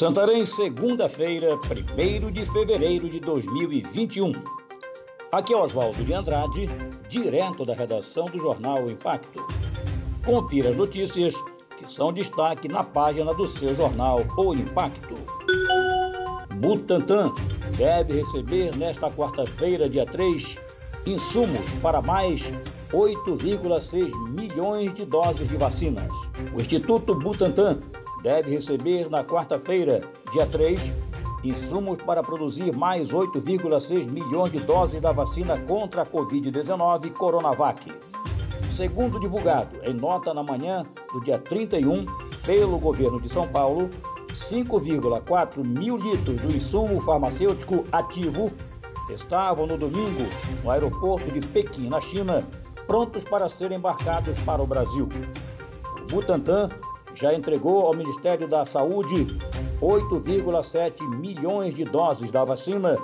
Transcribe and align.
Santarém, 0.00 0.46
segunda-feira, 0.46 1.50
1 1.56 2.32
de 2.32 2.46
fevereiro 2.46 3.06
de 3.10 3.20
2021. 3.20 4.32
Aqui 5.30 5.52
é 5.52 5.56
Oswaldo 5.58 6.02
de 6.02 6.14
Andrade, 6.14 6.70
direto 7.06 7.66
da 7.66 7.74
redação 7.74 8.24
do 8.24 8.38
jornal 8.38 8.88
Impacto. 8.88 9.46
Confira 10.24 10.70
as 10.70 10.76
notícias 10.76 11.34
que 11.76 11.86
são 11.86 12.14
destaque 12.14 12.66
na 12.66 12.82
página 12.82 13.34
do 13.34 13.46
seu 13.46 13.74
jornal 13.76 14.24
O 14.38 14.54
Impacto. 14.54 15.16
Butantan 16.54 17.34
deve 17.76 18.14
receber 18.14 18.74
nesta 18.76 19.10
quarta-feira, 19.10 19.86
dia 19.86 20.06
3, 20.06 20.56
insumos 21.04 21.68
para 21.82 22.00
mais 22.00 22.50
8,6 22.90 24.30
milhões 24.30 24.94
de 24.94 25.04
doses 25.04 25.46
de 25.46 25.58
vacinas. 25.58 26.10
O 26.54 26.58
Instituto 26.58 27.14
Butantan 27.14 27.80
deve 28.22 28.50
receber 28.50 29.08
na 29.08 29.24
quarta-feira, 29.24 30.00
dia 30.32 30.46
3, 30.46 30.92
insumos 31.42 32.02
para 32.02 32.22
produzir 32.22 32.76
mais 32.76 33.10
8,6 33.10 34.08
milhões 34.10 34.52
de 34.52 34.58
doses 34.58 35.00
da 35.00 35.12
vacina 35.12 35.58
contra 35.58 36.02
a 36.02 36.06
Covid-19 36.06 37.12
Coronavac. 37.12 37.92
Segundo 38.72 39.18
divulgado 39.18 39.76
em 39.82 39.94
nota 39.94 40.32
na 40.32 40.42
manhã 40.42 40.84
do 41.12 41.20
dia 41.20 41.38
31 41.38 42.04
pelo 42.44 42.78
governo 42.78 43.20
de 43.20 43.28
São 43.28 43.46
Paulo, 43.46 43.90
5,4 44.32 45.64
mil 45.64 45.96
litros 45.96 46.40
do 46.40 46.54
insumo 46.54 47.00
farmacêutico 47.00 47.84
ativo 47.92 48.50
estavam 49.12 49.66
no 49.66 49.76
domingo 49.76 50.22
no 50.62 50.70
aeroporto 50.70 51.30
de 51.30 51.46
Pequim, 51.46 51.88
na 51.88 52.00
China, 52.00 52.42
prontos 52.86 53.24
para 53.24 53.48
serem 53.48 53.78
embarcados 53.78 54.38
para 54.40 54.62
o 54.62 54.66
Brasil. 54.66 55.08
O 56.00 56.14
Butantan 56.14 56.68
já 57.14 57.34
entregou 57.34 57.86
ao 57.86 57.96
Ministério 57.96 58.46
da 58.46 58.64
Saúde 58.64 59.38
8,7 59.80 61.02
milhões 61.16 61.74
de 61.74 61.84
doses 61.84 62.30
da 62.30 62.44
vacina 62.44 62.96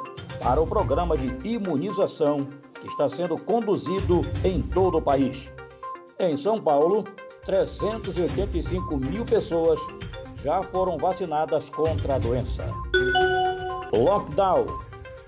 para 0.43 0.61
o 0.61 0.67
programa 0.67 1.17
de 1.17 1.49
imunização 1.49 2.37
que 2.81 2.87
está 2.87 3.09
sendo 3.09 3.37
conduzido 3.41 4.25
em 4.45 4.61
todo 4.61 4.99
o 4.99 5.03
país. 5.03 5.51
Em 6.19 6.37
São 6.37 6.61
Paulo, 6.61 7.05
385 7.45 8.97
mil 8.97 9.25
pessoas 9.25 9.81
já 10.43 10.63
foram 10.63 10.97
vacinadas 10.99 11.69
contra 11.71 12.17
a 12.17 12.19
doença. 12.19 12.69
Lockdown. 13.93 14.67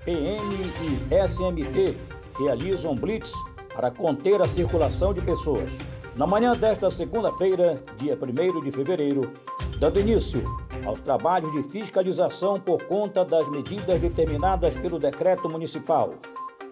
PM 0.05 0.55
e 0.83 1.15
SMT 1.27 1.97
realizam 2.39 2.95
blitz 2.95 3.33
para 3.75 3.91
conter 3.91 4.41
a 4.41 4.49
circulação 4.49 5.13
de 5.13 5.21
pessoas. 5.21 5.71
Na 6.19 6.27
manhã 6.27 6.51
desta 6.51 6.91
segunda-feira, 6.91 7.77
dia 7.97 8.19
1 8.21 8.61
de 8.65 8.73
fevereiro, 8.73 9.33
dando 9.79 10.01
início 10.01 10.43
aos 10.85 11.01
trabalhos 11.01 11.53
de 11.53 11.63
fiscalização 11.63 12.59
por 12.59 12.83
conta 12.87 13.25
das 13.25 13.49
medidas 13.49 14.01
determinadas 14.01 14.75
pelo 14.75 14.99
decreto 14.99 15.49
municipal, 15.49 16.15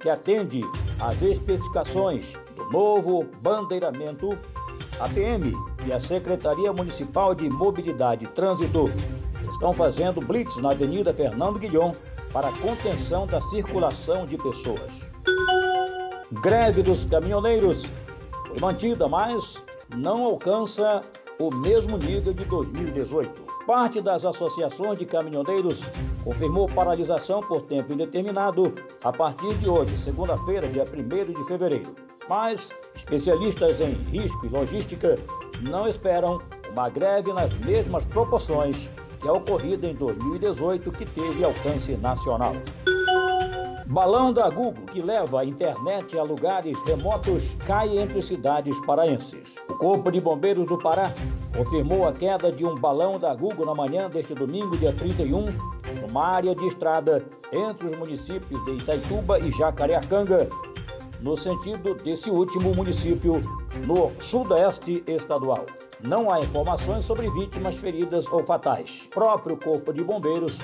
que 0.01 0.11
atende 0.11 0.63
às 0.99 1.23
especificações 1.23 2.33
do 2.57 2.69
novo 2.73 3.25
bandeiramento, 3.41 4.37
a 4.99 5.09
PM 5.11 5.53
e 5.87 5.93
a 5.93 6.01
Secretaria 6.01 6.73
Municipal 6.73 7.33
de 7.33 7.49
Mobilidade 7.49 8.25
e 8.25 8.29
Trânsito 8.29 8.91
estão 9.49 9.73
fazendo 9.73 10.21
blitz 10.21 10.57
na 10.57 10.73
Avenida 10.73 11.15
Fernando 11.15 11.61
Guilhom 11.61 11.93
para 12.33 12.51
contenção 12.51 13.29
da 13.29 13.41
circulação 13.43 14.27
de 14.27 14.37
pessoas. 14.37 14.91
Greve 16.33 16.83
dos 16.83 17.05
caminhoneiros 17.05 17.89
foi 18.57 18.61
mantida, 18.61 19.07
mas 19.07 19.63
não 19.95 20.25
alcança 20.25 21.03
o 21.39 21.55
mesmo 21.57 21.99
nível 21.99 22.33
de 22.33 22.45
2018. 22.45 23.31
Parte 23.67 24.01
das 24.01 24.25
associações 24.25 24.99
de 24.99 25.05
caminhoneiros 25.05 25.83
confirmou 26.25 26.67
paralisação 26.67 27.41
por 27.41 27.63
tempo 27.63 27.93
indeterminado 27.93 28.73
a 29.05 29.13
partir 29.13 29.53
de 29.59 29.69
hoje, 29.69 29.97
segunda-feira, 29.99 30.67
dia 30.69 30.85
1 30.85 31.33
de 31.33 31.45
fevereiro. 31.47 31.95
Mas 32.29 32.71
especialistas 32.95 33.81
em 33.81 33.93
risco 34.11 34.47
e 34.47 34.49
logística 34.49 35.17
não 35.61 35.87
esperam 35.87 36.41
uma 36.73 36.89
greve 36.89 37.33
nas 37.33 37.53
mesmas 37.59 38.05
proporções 38.05 38.89
que 39.21 39.29
a 39.29 39.33
ocorrida 39.33 39.87
em 39.87 39.95
2018, 39.95 40.91
que 40.93 41.05
teve 41.05 41.45
alcance 41.45 41.93
nacional. 41.97 42.53
Balão 43.89 44.33
da 44.33 44.51
Google, 44.51 44.85
que 44.93 45.01
leva 45.01 45.41
a 45.41 45.45
internet 45.45 46.19
a 46.19 46.25
lugares 46.25 46.77
remotos, 46.89 47.57
cai 47.65 47.97
entre 47.97 48.21
cidades 48.21 48.79
paraenses. 48.81 49.55
O 49.71 49.75
Corpo 49.75 50.11
de 50.11 50.21
Bombeiros 50.21 50.67
do 50.67 50.77
Pará 50.77 51.05
confirmou 51.57 52.07
a 52.07 52.13
queda 52.13 52.51
de 52.51 52.65
um 52.65 52.75
balão 52.75 53.13
da 53.13 53.33
Google 53.33 53.65
na 53.65 53.77
manhã 53.77 54.11
deste 54.11 54.35
domingo, 54.35 54.77
dia 54.77 54.93
31, 54.93 55.47
numa 56.01 56.27
área 56.27 56.53
de 56.53 56.67
estrada 56.67 57.25
entre 57.53 57.87
os 57.87 57.97
municípios 57.97 58.65
de 58.65 58.73
Itaituba 58.73 59.39
e 59.39 59.53
Jacareacanga, 59.53 60.49
no 61.21 61.37
sentido 61.37 61.95
desse 61.95 62.29
último 62.29 62.75
município 62.75 63.41
no 63.87 64.11
sudeste 64.21 65.05
estadual. 65.07 65.65
Não 66.03 66.29
há 66.29 66.41
informações 66.41 67.05
sobre 67.05 67.31
vítimas 67.31 67.77
feridas 67.77 68.27
ou 68.33 68.45
fatais. 68.45 69.05
O 69.07 69.11
próprio 69.11 69.57
Corpo 69.57 69.93
de 69.93 70.03
Bombeiros 70.03 70.59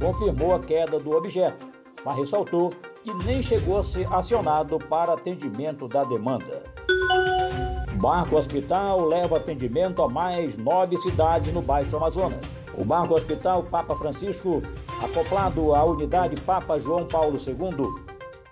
confirmou 0.00 0.54
a 0.54 0.60
queda 0.60 1.00
do 1.00 1.16
objeto 1.16 1.77
mas 2.08 2.16
ressaltou 2.16 2.70
que 3.04 3.12
nem 3.26 3.42
chegou 3.42 3.78
a 3.78 3.84
ser 3.84 4.10
acionado 4.10 4.78
para 4.78 5.12
atendimento 5.12 5.86
da 5.86 6.04
demanda. 6.04 6.62
Barco 8.00 8.36
Hospital 8.36 9.04
leva 9.04 9.36
atendimento 9.36 10.02
a 10.02 10.08
mais 10.08 10.56
nove 10.56 10.96
cidades 10.96 11.52
no 11.52 11.60
Baixo 11.60 11.96
Amazonas. 11.96 12.40
O 12.78 12.82
Barco 12.82 13.12
Hospital 13.12 13.62
Papa 13.64 13.94
Francisco, 13.94 14.62
acoplado 15.02 15.74
à 15.74 15.84
unidade 15.84 16.40
Papa 16.42 16.78
João 16.78 17.04
Paulo 17.04 17.36
II, 17.36 17.86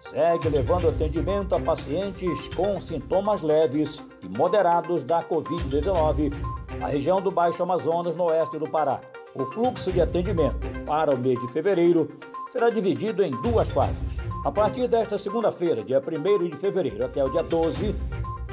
segue 0.00 0.50
levando 0.50 0.88
atendimento 0.88 1.54
a 1.54 1.60
pacientes 1.60 2.48
com 2.48 2.78
sintomas 2.78 3.40
leves 3.40 4.04
e 4.22 4.38
moderados 4.38 5.02
da 5.02 5.22
Covid-19 5.22 6.34
na 6.78 6.88
região 6.88 7.22
do 7.22 7.30
Baixo 7.30 7.62
Amazonas, 7.62 8.16
no 8.16 8.24
oeste 8.24 8.58
do 8.58 8.68
Pará. 8.68 9.00
O 9.34 9.46
fluxo 9.46 9.90
de 9.90 10.00
atendimento 10.00 10.68
para 10.84 11.14
o 11.14 11.18
mês 11.18 11.40
de 11.40 11.48
fevereiro 11.48 12.08
será 12.50 12.70
dividido 12.70 13.22
em 13.22 13.30
duas 13.42 13.70
fases. 13.70 13.96
A 14.44 14.50
partir 14.50 14.86
desta 14.88 15.18
segunda-feira, 15.18 15.82
dia 15.82 16.00
1 16.00 16.50
de 16.50 16.56
fevereiro, 16.56 17.04
até 17.04 17.24
o 17.24 17.28
dia 17.28 17.42
12, 17.42 17.94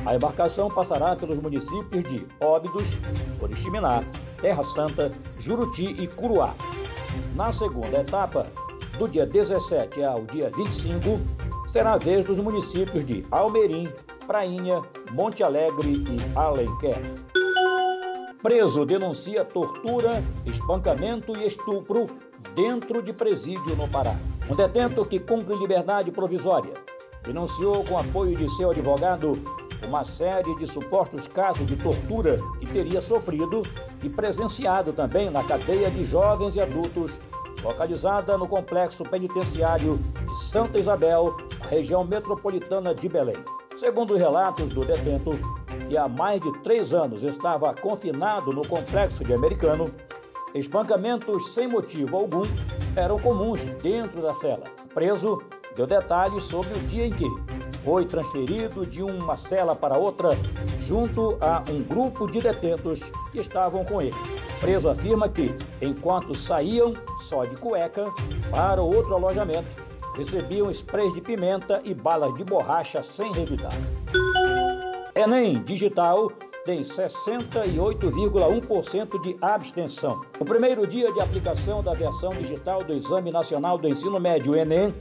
a 0.06 0.16
embarcação 0.16 0.68
passará 0.68 1.16
pelos 1.16 1.38
municípios 1.38 2.04
de 2.04 2.26
Óbidos, 2.42 2.84
Oriximiná, 3.42 4.04
Terra 4.42 4.64
Santa, 4.64 5.12
Juruti 5.40 5.86
e 5.86 6.08
Curuá. 6.08 6.54
Na 7.36 7.52
segunda 7.52 8.02
etapa, 8.02 8.48
do 8.98 9.08
dia 9.08 9.26
17 9.26 10.04
ao 10.04 10.24
dia 10.26 10.52
25, 10.56 11.20
será 11.68 11.94
a 11.94 11.98
vez 11.98 12.26
dos 12.26 12.38
municípios 12.40 13.06
de 13.06 13.26
Almerim, 13.32 13.88
Prainha, 14.28 14.82
Monte 15.12 15.44
Alegre 15.44 15.92
e 15.92 16.38
Alenquer. 16.38 17.02
Preso 18.42 18.86
denuncia 18.86 19.46
tortura, 19.46 20.22
espancamento 20.46 21.32
e 21.40 21.46
estupro 21.48 22.06
dentro 22.56 23.02
de 23.02 23.14
presídio 23.14 23.76
no 23.76 23.88
Pará. 23.88 24.16
Um 24.50 24.56
detento 24.56 25.06
que 25.06 25.20
cumpre 25.20 25.56
liberdade 25.56 26.12
provisória 26.12 26.74
denunciou 27.24 27.84
com 27.86 27.98
apoio 27.98 28.36
de 28.36 28.50
seu 28.56 28.72
advogado 28.72 29.32
uma 29.86 30.04
série 30.04 30.56
de 30.56 30.66
supostos 30.66 31.28
casos 31.28 31.66
de 31.68 31.76
tortura 31.76 32.40
que 32.60 32.66
teria 32.68 33.02
sofrido 33.02 33.62
e 34.02 34.10
presenciado 34.10 34.94
também 34.94 35.30
na 35.30 35.44
cadeia 35.44 35.90
de 35.90 36.04
jovens 36.06 36.56
e 36.56 36.62
adultos 36.62 37.12
localizada 37.64 38.38
no 38.38 38.48
complexo 38.48 39.04
penitenciário 39.04 39.98
de 39.98 40.38
Santa 40.44 40.80
Isabel, 40.80 41.38
região 41.70 42.04
metropolitana 42.04 42.94
de 42.94 43.08
Belém. 43.08 43.38
Segundo 43.78 44.16
relatos 44.16 44.70
do 44.70 44.86
detento, 44.86 45.32
que 45.90 45.98
há 45.98 46.08
mais 46.08 46.42
de 46.42 46.52
três 46.60 46.94
anos 46.94 47.24
estava 47.24 47.74
confinado 47.74 48.52
no 48.52 48.68
complexo 48.68 49.24
de 49.24 49.34
Americano, 49.34 49.86
espancamentos 50.54 51.54
sem 51.54 51.68
motivo 51.68 52.18
algum 52.18 52.44
eram 52.96 53.18
comuns 53.20 53.62
dentro 53.82 54.22
da 54.22 54.34
cela. 54.36 54.64
O 54.86 54.94
preso 54.94 55.42
deu 55.76 55.88
detalhes 55.88 56.44
sobre 56.44 56.70
o 56.78 56.82
dia 56.84 57.08
em 57.08 57.12
que 57.12 57.26
foi 57.84 58.06
transferido 58.06 58.86
de 58.86 59.04
uma 59.04 59.36
cela 59.38 59.76
para 59.76 59.98
outra 59.98 60.30
junto 60.80 61.38
a 61.42 61.64
um 61.70 61.82
grupo 61.84 62.30
de 62.30 62.40
detentos 62.40 63.02
que 63.32 63.40
estavam 63.40 63.84
com 63.84 64.02
ele. 64.02 64.16
O 64.58 64.60
preso 64.62 64.90
afirma 64.90 65.28
que, 65.28 65.54
enquanto 65.82 66.34
saíam 66.36 66.94
só 67.28 67.44
de 67.44 67.56
cueca 67.58 68.06
para 68.52 68.82
outro 68.82 69.14
alojamento, 69.14 69.68
recebiam 70.16 70.72
sprays 70.72 71.14
de 71.14 71.22
pimenta 71.22 71.82
e 71.84 71.94
balas 71.94 72.34
de 72.36 72.44
borracha 72.44 73.02
sem 73.02 73.32
revidar. 73.34 73.74
Enem 75.16 75.62
Digital 75.64 76.32
tem 76.66 76.82
68,1% 76.82 79.22
de 79.22 79.38
abstenção. 79.42 80.22
O 80.40 80.46
primeiro 80.46 80.88
dia 80.88 81.12
de 81.12 81.20
aplicação 81.20 81.84
da 81.84 81.94
versão 81.94 82.30
digital 82.32 82.82
do 82.84 82.94
Exame 82.94 83.32
Nacional 83.32 83.78
do 83.78 83.88
Ensino 83.88 84.20
Médio, 84.20 84.56
Enem, 84.56 84.92